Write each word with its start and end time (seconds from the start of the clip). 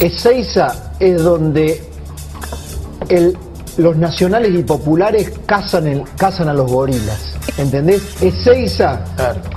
Ezeiza 0.00 0.92
es 1.00 1.22
donde 1.22 1.82
el, 3.08 3.36
los 3.78 3.96
nacionales 3.96 4.52
y 4.54 4.62
populares 4.62 5.32
cazan, 5.46 5.86
el, 5.86 6.04
cazan 6.16 6.48
a 6.48 6.52
los 6.52 6.70
gorilas. 6.70 7.34
¿Entendés? 7.56 8.02
Ezeiza 8.20 9.04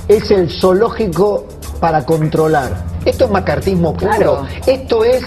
es 0.08 0.32
el 0.32 0.50
zoológico 0.50 1.48
para 1.80 2.06
controlar. 2.06 2.84
Esto 3.06 3.26
es 3.26 3.32
macartismo 3.32 3.94
puro. 3.94 4.12
Claro. 4.12 4.48
Esto 4.66 5.04
es, 5.04 5.24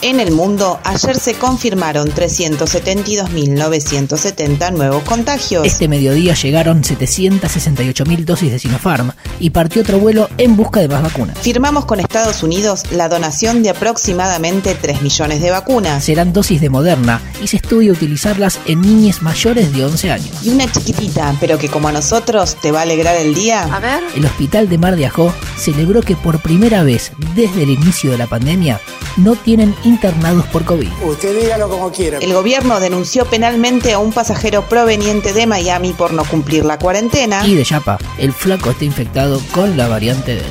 En 0.03 0.19
el 0.19 0.33
mundo, 0.33 0.81
ayer 0.85 1.19
se 1.19 1.35
confirmaron 1.35 2.09
372.970 2.09 4.73
nuevos 4.73 5.03
contagios. 5.03 5.67
Este 5.67 5.89
mediodía 5.89 6.33
llegaron 6.33 6.83
768.000 6.83 8.25
dosis 8.25 8.51
de 8.51 8.59
Sinopharm 8.59 9.13
y 9.39 9.51
partió 9.51 9.83
otro 9.83 9.99
vuelo 9.99 10.31
en 10.39 10.57
busca 10.57 10.81
de 10.81 10.89
más 10.89 11.03
vacunas. 11.03 11.39
Firmamos 11.39 11.85
con 11.85 12.01
Estados 12.01 12.43
Unidos 12.43 12.85
la 12.93 13.11
donación 13.11 13.63
de 13.63 13.69
aproximadamente 13.71 14.75
3 14.75 15.03
millones 15.03 15.43
de 15.43 15.51
vacunas. 15.51 16.03
Serán 16.03 16.33
dosis 16.33 16.63
de 16.63 16.71
Moderna 16.71 17.21
y 17.43 17.49
se 17.49 17.59
estudia 17.59 17.93
utilizarlas 17.93 18.59
en 18.65 18.81
niñas 18.81 19.21
mayores 19.21 19.71
de 19.75 19.85
11 19.85 20.13
años. 20.13 20.31
Y 20.43 20.49
una 20.49 20.73
chiquitita, 20.73 21.37
pero 21.41 21.59
que 21.59 21.69
como 21.69 21.89
a 21.89 21.93
nosotros 21.93 22.57
te 22.63 22.73
va 22.73 22.79
a 22.79 22.83
alegrar 22.85 23.17
el 23.17 23.35
día. 23.35 23.65
A 23.65 23.81
ver. 23.81 24.03
El 24.17 24.25
Hospital 24.25 24.71
de 24.71 24.79
Mar 24.79 24.97
de 24.97 25.05
Ajó 25.05 25.35
celebró 25.59 26.01
que 26.01 26.17
por 26.17 26.41
primera 26.41 26.85
vez 26.85 27.13
desde 27.35 27.65
el 27.65 27.71
inicio 27.71 28.11
de 28.11 28.17
la 28.17 28.27
pandemia 28.27 28.81
no 29.19 29.37
tienen 29.37 29.75
internados 29.91 30.47
por 30.47 30.65
COVID. 30.65 30.89
Usted 31.05 31.41
dígalo 31.41 31.69
como 31.69 31.91
quiera. 31.91 32.19
El 32.19 32.33
gobierno 32.33 32.81
denunció 32.81 33.25
penalmente 33.27 33.93
a 33.93 33.99
un 33.99 34.13
pasajero 34.13 34.67
proveniente 34.69 35.33
de 35.33 35.47
Miami 35.47 35.93
por 35.93 36.13
no 36.13 36.25
cumplir 36.25 36.65
la 36.65 36.79
cuarentena. 36.79 37.47
Y 37.47 37.55
de 37.55 37.65
Yapa, 37.65 37.99
el 38.19 38.33
flaco 38.33 38.71
está 38.71 38.85
infectado 38.85 39.41
con 39.53 39.77
la 39.77 39.89
variante 39.89 40.37
Delta. 40.37 40.51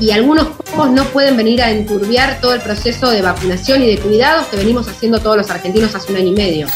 y 0.00 0.10
algunos 0.12 0.48
pocos 0.48 0.90
no 0.90 1.04
pueden 1.06 1.36
venir 1.36 1.60
a 1.62 1.70
enturbiar 1.70 2.40
todo 2.40 2.54
el 2.54 2.60
proceso 2.60 3.10
de 3.10 3.20
vacunación 3.22 3.82
y 3.82 3.86
de 3.88 3.98
cuidados 3.98 4.46
que 4.46 4.56
venimos 4.56 4.86
haciendo 4.86 5.18
todos 5.18 5.36
los 5.36 5.50
argentinos 5.50 5.94
hace 5.94 6.12
un 6.12 6.18
año 6.18 6.28
y 6.28 6.36
medio. 6.36 6.66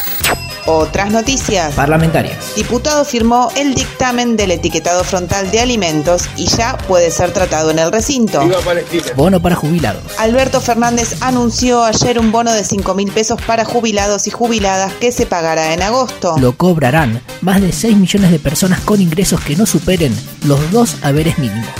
Otras 0.66 1.10
noticias. 1.10 1.74
Parlamentarias. 1.74 2.54
Diputado 2.54 3.04
firmó 3.04 3.50
el 3.56 3.74
dictamen 3.74 4.36
del 4.36 4.52
etiquetado 4.52 5.02
frontal 5.02 5.50
de 5.50 5.60
alimentos 5.60 6.28
y 6.36 6.46
ya 6.46 6.78
puede 6.86 7.10
ser 7.10 7.32
tratado 7.32 7.70
en 7.70 7.80
el 7.80 7.90
recinto. 7.90 8.40
Bono 9.16 9.42
para 9.42 9.56
jubilados. 9.56 10.02
Alberto 10.18 10.60
Fernández 10.60 11.16
anunció 11.20 11.84
ayer 11.84 12.18
un 12.18 12.30
bono 12.30 12.52
de 12.52 12.62
5 12.62 12.94
mil 12.94 13.10
pesos 13.10 13.40
para 13.42 13.64
jubilados 13.64 14.26
y 14.28 14.30
jubiladas 14.30 14.92
que 14.94 15.10
se 15.10 15.26
pagará 15.26 15.74
en 15.74 15.82
agosto. 15.82 16.36
Lo 16.38 16.56
cobrarán 16.56 17.20
más 17.40 17.60
de 17.60 17.72
6 17.72 17.96
millones 17.96 18.30
de 18.30 18.38
personas 18.38 18.80
con 18.80 19.00
ingresos 19.00 19.40
que 19.40 19.56
no 19.56 19.66
superen 19.66 20.16
los 20.44 20.70
dos 20.70 20.96
haberes 21.02 21.38
mínimos. 21.38 21.70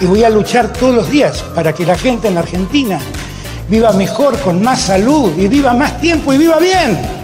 Y 0.00 0.06
voy 0.06 0.24
a 0.24 0.30
luchar 0.30 0.72
todos 0.72 0.94
los 0.94 1.10
días 1.10 1.42
para 1.54 1.74
que 1.74 1.84
la 1.84 1.98
gente 1.98 2.28
en 2.28 2.34
la 2.34 2.40
Argentina 2.40 2.98
viva 3.68 3.92
mejor, 3.92 4.38
con 4.40 4.62
más 4.62 4.80
salud, 4.80 5.32
y 5.36 5.46
viva 5.46 5.74
más 5.74 6.00
tiempo 6.00 6.32
y 6.32 6.38
viva 6.38 6.58
bien. 6.58 7.19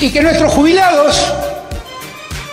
Y 0.00 0.10
que 0.10 0.22
nuestros 0.22 0.52
jubilados 0.52 1.20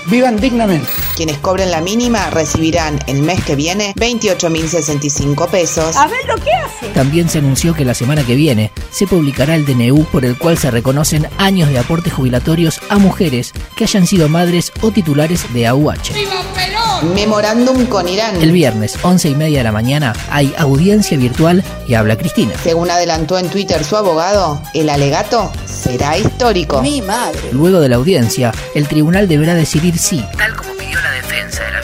vivan 0.08 0.38
dignamente. 0.38 0.88
Quienes 1.16 1.38
cobren 1.38 1.72
la 1.72 1.80
mínima 1.80 2.30
recibirán 2.30 3.00
el 3.08 3.22
mes 3.22 3.44
que 3.44 3.56
viene 3.56 3.94
28.065 3.96 5.48
pesos. 5.50 5.96
A 5.96 6.08
ver 6.08 6.26
lo 6.28 6.36
que 6.36 6.52
hace. 6.52 6.88
También 6.94 7.30
se 7.30 7.38
anunció 7.40 7.74
que 7.74 7.86
la 7.86 7.94
semana 7.94 8.26
que 8.26 8.36
viene 8.36 8.72
se 8.92 9.08
publicará 9.08 9.56
el 9.56 9.66
DNU 9.66 10.06
por 10.06 10.26
el 10.26 10.38
cual 10.38 10.58
se 10.58 10.72
reconocen 10.72 11.28
años 11.38 11.70
de 11.70 11.80
aportes 11.80 12.14
jubilatorios 12.14 12.82
a 12.90 12.98
mujeres 12.98 13.54
que 13.76 13.86
hayan 13.86 14.08
sido 14.08 14.28
madres 14.28 14.72
o 14.82 14.92
titulares 14.92 15.54
de 15.54 15.68
AUH. 15.68 16.14
¡Viva 16.14 16.42
Perón! 16.54 17.14
Memorándum 17.14 17.86
con 17.86 18.10
Irán. 18.10 18.42
El 18.42 18.52
viernes, 18.52 18.98
11 19.04 19.30
y 19.30 19.36
media 19.36 19.60
de 19.60 19.64
la 19.64 19.72
mañana, 19.72 20.14
hay 20.30 20.54
audiencia 20.58 21.18
virtual 21.18 21.64
y 21.88 21.94
habla 21.94 22.18
Cristina. 22.18 22.54
Según 22.62 22.90
adelantó 22.90 23.38
en 23.38 23.50
Twitter 23.50 23.84
su 23.84 23.96
abogado, 23.96 24.62
el 24.74 24.90
alegato 24.90 25.52
será 25.86 26.18
histórico. 26.18 26.82
Mi 26.82 27.00
madre. 27.04 27.40
Luego 27.52 27.80
de 27.80 27.90
la 27.90 27.98
audiencia, 27.98 28.52
el 28.74 28.88
tribunal 28.88 29.28
deberá 29.28 29.54
decidir 29.54 30.00
si, 30.00 30.24
tal 30.36 30.56
como 30.56 30.65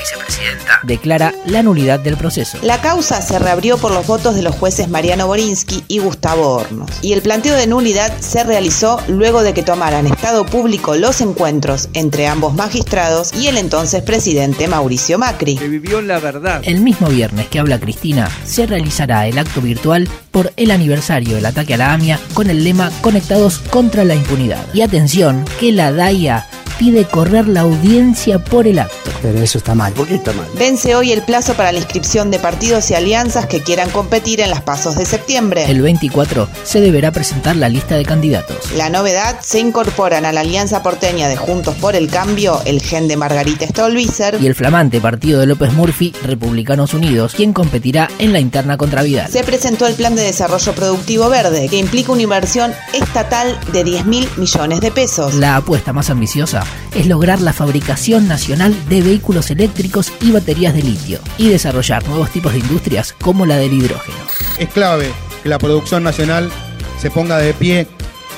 vicepresidenta, 0.01 0.79
declara 0.83 1.33
la 1.45 1.63
nulidad 1.63 1.99
del 1.99 2.17
proceso. 2.17 2.57
La 2.61 2.81
causa 2.81 3.21
se 3.21 3.37
reabrió 3.39 3.77
por 3.77 3.91
los 3.91 4.05
votos 4.07 4.35
de 4.35 4.41
los 4.41 4.55
jueces 4.55 4.89
Mariano 4.89 5.27
Borinsky 5.27 5.83
y 5.87 5.99
Gustavo 5.99 6.55
Hornos. 6.55 6.89
Y 7.01 7.13
el 7.13 7.21
planteo 7.21 7.55
de 7.55 7.67
nulidad 7.67 8.11
se 8.19 8.43
realizó 8.43 8.99
luego 9.07 9.43
de 9.43 9.53
que 9.53 9.63
tomaran 9.63 10.07
estado 10.07 10.45
público 10.45 10.95
los 10.95 11.21
encuentros 11.21 11.89
entre 11.93 12.27
ambos 12.27 12.53
magistrados 12.53 13.33
y 13.33 13.47
el 13.47 13.57
entonces 13.57 14.01
presidente 14.03 14.67
Mauricio 14.67 15.17
Macri. 15.17 15.55
Que 15.57 15.67
vivió 15.67 16.01
la 16.01 16.19
verdad. 16.19 16.61
El 16.63 16.81
mismo 16.81 17.07
viernes 17.07 17.47
que 17.47 17.59
habla 17.59 17.79
Cristina, 17.79 18.29
se 18.45 18.65
realizará 18.65 19.27
el 19.27 19.37
acto 19.37 19.61
virtual 19.61 20.09
por 20.31 20.51
el 20.55 20.71
aniversario 20.71 21.35
del 21.35 21.45
ataque 21.45 21.75
a 21.75 21.77
la 21.77 21.93
AMIA 21.93 22.19
con 22.33 22.49
el 22.49 22.63
lema 22.63 22.91
Conectados 23.01 23.59
contra 23.69 24.03
la 24.03 24.15
impunidad. 24.15 24.65
Y 24.73 24.81
atención, 24.81 25.45
que 25.59 25.71
la 25.71 25.91
DAIA 25.91 26.47
pide 26.77 27.05
correr 27.05 27.47
la 27.47 27.61
audiencia 27.61 28.39
por 28.39 28.67
el 28.67 28.79
acto. 28.79 29.11
Pero 29.21 29.39
eso 29.39 29.57
está 29.57 29.75
mal. 29.75 29.93
¿Por 29.93 30.07
qué 30.07 30.15
está 30.15 30.33
mal? 30.33 30.47
Vence 30.57 30.95
hoy 30.95 31.11
el 31.11 31.21
plazo 31.23 31.53
para 31.53 31.71
la 31.71 31.77
inscripción 31.77 32.31
de 32.31 32.39
partidos 32.39 32.89
y 32.91 32.95
alianzas 32.95 33.45
que 33.45 33.61
quieran 33.61 33.89
competir 33.89 34.41
en 34.41 34.49
las 34.49 34.61
pasos 34.61 34.95
de 34.95 35.05
septiembre. 35.05 35.65
El 35.69 35.81
24 35.81 36.47
se 36.63 36.81
deberá 36.81 37.11
presentar 37.11 37.55
la 37.55 37.69
lista 37.69 37.95
de 37.95 38.05
candidatos. 38.05 38.71
La 38.73 38.89
novedad 38.89 39.39
se 39.41 39.59
incorporan 39.59 40.25
a 40.25 40.31
la 40.31 40.41
alianza 40.41 40.83
porteña 40.83 41.27
de 41.27 41.37
Juntos 41.37 41.75
por 41.75 41.95
el 41.95 42.09
Cambio 42.09 42.61
el 42.65 42.81
gen 42.81 43.07
de 43.07 43.17
Margarita 43.17 43.67
Stolbizer. 43.67 44.37
Y 44.41 44.47
el 44.47 44.55
flamante 44.55 44.99
partido 44.99 45.39
de 45.39 45.45
López 45.45 45.73
Murphy, 45.73 46.13
Republicanos 46.23 46.93
Unidos, 46.93 47.33
quien 47.35 47.53
competirá 47.53 48.09
en 48.19 48.33
la 48.33 48.39
interna 48.39 48.77
contra 48.77 49.03
Vidal. 49.03 49.31
Se 49.31 49.43
presentó 49.43 49.87
el 49.87 49.95
Plan 49.95 50.15
de 50.15 50.23
Desarrollo 50.23 50.73
Productivo 50.73 51.29
Verde, 51.29 51.67
que 51.69 51.77
implica 51.77 52.11
una 52.11 52.21
inversión 52.21 52.73
estatal 52.93 53.59
de 53.71 53.83
10 53.83 54.05
mil 54.05 54.27
millones 54.37 54.81
de 54.81 54.91
pesos. 54.91 55.35
La 55.35 55.57
apuesta 55.57 55.93
más 55.93 56.09
ambiciosa 56.09 56.63
es 56.95 57.07
lograr 57.07 57.41
la 57.41 57.53
fabricación 57.53 58.27
nacional 58.27 58.75
de 58.89 59.01
vehículos 59.01 59.51
eléctricos 59.51 60.11
y 60.21 60.31
baterías 60.31 60.73
de 60.73 60.83
litio 60.83 61.19
y 61.37 61.49
desarrollar 61.49 62.07
nuevos 62.07 62.29
tipos 62.31 62.53
de 62.53 62.59
industrias 62.59 63.13
como 63.13 63.45
la 63.45 63.57
del 63.57 63.73
hidrógeno. 63.73 64.17
Es 64.57 64.69
clave 64.69 65.11
que 65.43 65.49
la 65.49 65.57
producción 65.57 66.03
nacional 66.03 66.51
se 66.99 67.09
ponga 67.09 67.37
de 67.37 67.53
pie 67.53 67.87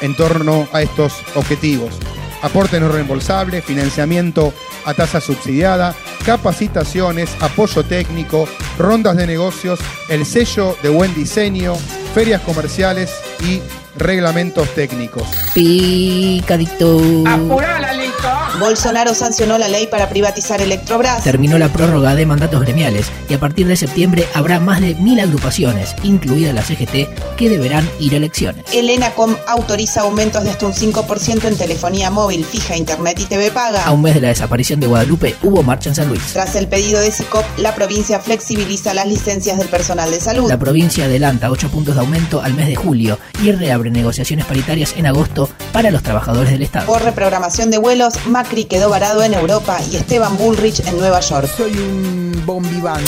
en 0.01 0.16
torno 0.16 0.67
a 0.71 0.81
estos 0.81 1.13
objetivos. 1.35 1.95
Aporte 2.41 2.79
no 2.79 2.89
reembolsable, 2.89 3.61
financiamiento 3.61 4.53
a 4.85 4.94
tasa 4.94 5.21
subsidiada, 5.21 5.95
capacitaciones, 6.25 7.29
apoyo 7.39 7.83
técnico, 7.83 8.47
rondas 8.77 9.15
de 9.15 9.27
negocios, 9.27 9.79
el 10.09 10.25
sello 10.25 10.77
de 10.83 10.89
buen 10.89 11.13
diseño, 11.15 11.75
ferias 12.13 12.41
comerciales 12.41 13.11
y 13.41 13.61
reglamentos 13.97 14.67
técnicos. 14.75 15.23
Picadito. 15.53 17.00
¡Apurala, 17.27 17.79
listo! 17.79 17.82
Bolsonaro 18.59 19.13
sancionó 19.13 19.57
la 19.57 19.67
ley 19.67 19.88
para 19.88 20.09
privatizar 20.09 20.61
Electrobras. 20.61 21.23
Terminó 21.23 21.57
la 21.57 21.69
prórroga 21.69 22.16
de 22.16 22.25
mandatos 22.25 22.61
gremiales 22.61 23.07
y 23.29 23.34
a 23.34 23.39
partir 23.39 23.67
de 23.67 23.75
septiembre 23.75 24.28
habrá 24.34 24.59
más 24.59 24.81
de 24.81 24.95
mil 24.95 25.19
agrupaciones, 25.19 25.95
incluida 26.03 26.53
la 26.53 26.62
CGT, 26.62 27.35
que 27.35 27.50
deberán 27.50 27.89
ir 28.00 28.13
a 28.13 28.17
elecciones. 28.17 28.63
El 28.72 28.89
ENACOM 28.89 29.35
autoriza 29.47 30.01
aumentos 30.01 30.44
de 30.44 30.51
hasta 30.51 30.66
un 30.66 30.73
5% 30.73 31.45
en 31.45 31.57
telefonía 31.57 32.09
móvil, 32.09 32.45
fija, 32.45 32.78
internet 32.78 33.19
y 33.19 33.25
TV 33.25 33.51
paga. 33.51 33.85
A 33.85 33.91
un 33.91 34.01
mes 34.01 34.13
de 34.13 34.22
la 34.22 34.29
desaparición 34.29 34.79
de 34.79 34.88
Guadalupe 34.88 35.35
hubo 35.41 35.63
marcha 35.63 35.89
en 35.89 35.95
San 35.95 36.07
Luis. 36.07 36.22
Tras 36.33 36.56
el 36.56 36.67
pedido 36.67 37.01
de 37.01 37.12
SICOP, 37.12 37.45
la 37.57 37.75
provincia 37.75 38.19
flexibiliza 38.19 38.94
las 38.94 39.07
licencias 39.07 39.57
del 39.57 39.68
personal 39.68 40.12
de 40.12 40.19
salud. 40.19 40.48
La 40.48 40.59
provincia 40.59 41.06
adelanta 41.06 41.51
8 41.51 41.69
puntos 41.69 41.95
de 41.95 42.01
aumento 42.01 42.42
al 42.42 42.53
mes 42.53 42.68
de 42.68 42.75
julio 42.75 43.19
y 43.42 43.51
reabre 43.51 43.92
negociaciones 43.92 44.45
paritarias 44.45 44.94
en 44.98 45.07
agosto 45.07 45.50
para 45.71 45.92
los 45.92 46.03
trabajadores 46.03 46.51
del 46.51 46.62
Estado. 46.62 46.86
Por 46.86 47.01
reprogramación 47.03 47.71
de 47.71 47.77
vuelos, 47.77 48.12
Macri 48.27 48.65
quedó 48.65 48.89
varado 48.89 49.24
en 49.24 49.33
Europa 49.33 49.80
y 49.92 49.95
Esteban 49.95 50.38
Bullrich 50.38 50.81
en 50.86 50.98
Nueva 50.98 51.19
York. 51.19 51.50
Soy 51.56 51.71
un 51.71 52.44
bombiván. 52.45 53.04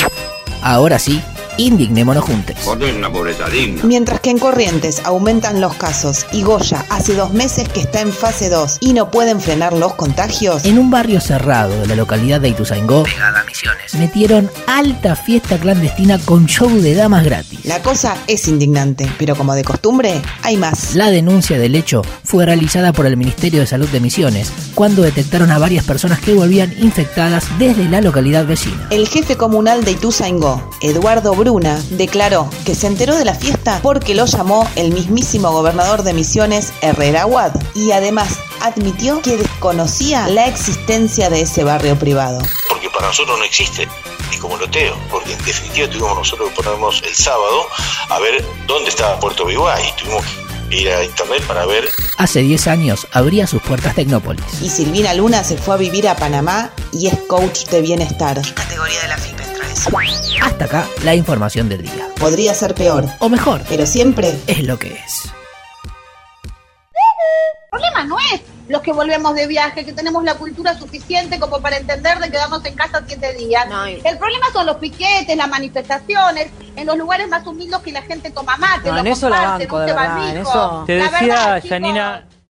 Ahora 0.61 0.99
sí, 0.99 1.21
Indignémonos 1.57 2.23
juntos. 2.23 2.55
una 2.97 3.11
pobreza 3.11 3.47
digna. 3.49 3.81
Mientras 3.83 4.19
que 4.19 4.29
en 4.29 4.39
Corrientes 4.39 5.01
aumentan 5.05 5.61
los 5.61 5.73
casos 5.75 6.25
y 6.31 6.43
Goya 6.43 6.85
hace 6.89 7.15
dos 7.15 7.33
meses 7.33 7.67
que 7.69 7.81
está 7.81 8.01
en 8.01 8.11
fase 8.11 8.49
2 8.49 8.77
y 8.81 8.93
no 8.93 9.11
pueden 9.11 9.39
frenar 9.41 9.73
los 9.73 9.93
contagios, 9.95 10.65
En 10.65 10.79
un 10.79 10.91
barrio 10.91 11.19
cerrado 11.21 11.79
de 11.81 11.87
la 11.87 11.95
localidad 11.95 12.41
de 12.41 12.49
Ituzaingó, 12.49 13.03
pegada 13.03 13.41
a 13.41 13.43
Misiones, 13.43 13.95
metieron 13.95 14.49
alta 14.67 15.15
fiesta 15.15 15.57
clandestina 15.57 16.19
con 16.19 16.45
show 16.45 16.69
de 16.69 16.93
damas 16.95 17.23
gratis. 17.23 17.59
la 17.63 17.81
cosa 17.81 18.17
es 18.27 18.47
indignante, 18.47 19.09
pero 19.17 19.35
como 19.35 19.55
de 19.55 19.63
costumbre, 19.63 20.21
hay 20.43 20.57
más. 20.57 20.95
La 20.95 21.09
denuncia 21.09 21.57
del 21.57 21.75
hecho 21.75 22.01
fue 22.23 22.45
realizada 22.45 22.93
por 22.93 23.05
el 23.05 23.17
Ministerio 23.17 23.59
de 23.61 23.67
Salud 23.67 23.87
de 23.89 23.99
Misiones 23.99 24.51
cuando 24.73 25.01
detectaron 25.01 25.51
a 25.51 25.57
varias 25.59 25.85
personas 25.85 26.19
que 26.19 26.33
volvían 26.33 26.73
infectadas 26.79 27.45
desde 27.59 27.85
la 27.89 28.01
localidad 28.01 28.45
vecina. 28.45 28.87
El 28.89 29.07
jefe 29.07 29.37
comunal 29.37 29.83
de 29.83 29.91
Ituzaingó, 29.91 30.69
Eduardo 30.81 31.33
Bruna, 31.45 31.79
declaró 31.91 32.49
que 32.65 32.73
se 32.73 32.87
enteró 32.87 33.15
de 33.15 33.23
la 33.23 33.35
fiesta 33.35 33.79
porque 33.83 34.15
lo 34.15 34.25
llamó 34.25 34.67
el 34.75 34.91
mismísimo 34.91 35.51
gobernador 35.51 36.01
de 36.01 36.11
Misiones, 36.15 36.73
Herrera 36.81 37.21
Aguad, 37.21 37.51
y 37.75 37.91
además 37.91 38.39
admitió 38.61 39.21
que 39.21 39.37
desconocía 39.37 40.27
la 40.27 40.47
existencia 40.47 41.29
de 41.29 41.41
ese 41.41 41.63
barrio 41.63 41.99
privado. 41.99 42.39
porque 42.67 42.89
para 42.89 43.05
nosotros 43.09 43.37
no 43.37 43.45
existe 43.45 43.87
ni 44.31 44.37
como 44.39 44.57
loteo, 44.57 44.97
porque 45.11 45.33
en 45.33 45.45
definitiva 45.45 45.87
tuvimos 45.87 46.17
nosotros 46.17 46.49
que 46.49 46.55
ponernos 46.63 47.03
el 47.03 47.13
sábado 47.13 47.67
a 48.09 48.17
ver 48.17 48.43
dónde 48.65 48.89
estaba 48.89 49.19
Puerto 49.19 49.45
Viguay 49.45 49.87
y 49.87 50.01
tuvimos 50.01 50.25
que 50.71 50.77
ir 50.77 50.89
a 50.89 51.03
internet 51.03 51.43
para 51.45 51.67
ver 51.67 51.87
Hace 52.17 52.39
10 52.39 52.67
años 52.69 53.07
abría 53.11 53.45
sus 53.45 53.61
puertas 53.61 53.93
Tecnópolis. 53.93 54.43
Y 54.63 54.69
Silvina 54.69 55.13
Luna 55.13 55.43
se 55.43 55.57
fue 55.57 55.75
a 55.75 55.77
vivir 55.77 56.07
a 56.07 56.15
Panamá 56.15 56.71
y 56.91 57.05
es 57.05 57.19
coach 57.27 57.65
de 57.67 57.81
bienestar. 57.81 58.41
¿Qué 58.41 58.53
categoría 58.55 58.99
de 59.03 59.07
la 59.09 59.17
FIP 59.17 59.54
Hasta 60.41 60.65
acá 60.65 60.87
la 61.03 61.15
información 61.15 61.67
del 61.69 61.81
día. 61.83 62.07
Podría 62.19 62.53
ser 62.53 62.73
peor, 62.73 63.05
O 63.19 63.27
mejor, 63.29 63.61
pero 63.67 63.85
siempre 63.85 64.33
es 64.47 64.63
lo 64.63 64.79
que 64.79 64.93
es. 64.93 65.25
El 66.45 67.69
problema 67.69 68.03
no 68.05 68.17
es 68.33 68.41
los 68.69 68.81
que 68.81 68.93
volvemos 68.93 69.35
de 69.35 69.47
viaje, 69.47 69.85
que 69.85 69.91
tenemos 69.93 70.23
la 70.23 70.35
cultura 70.35 70.77
suficiente 70.79 71.39
como 71.39 71.59
para 71.59 71.77
entender 71.77 72.17
de 72.19 72.31
quedarnos 72.31 72.63
en 72.65 72.73
casa 72.75 73.03
siete 73.05 73.33
días. 73.33 73.65
El 74.03 74.17
problema 74.17 74.45
son 74.53 74.65
los 74.65 74.77
piquetes, 74.77 75.35
las 75.35 75.49
manifestaciones, 75.49 76.47
en 76.75 76.87
los 76.87 76.97
lugares 76.97 77.27
más 77.27 77.45
humildes 77.45 77.79
que 77.81 77.91
la 77.91 78.01
gente 78.01 78.31
toma 78.31 78.55
mate, 78.57 78.87
No, 78.87 78.93
lo 78.93 78.99
en 79.01 79.07
eso 79.07 79.29
la 79.29 79.41
banco, 79.41 79.77
no 79.77 79.79
de 79.81 79.87
se 79.87 79.93
verdad, 79.93 80.29
en 80.29 80.37
eso- 80.37 80.83
Te 80.87 80.97
La 80.97 81.03
decía, 81.11 81.19
verdad, 81.27 81.63
Janina, 81.67 82.25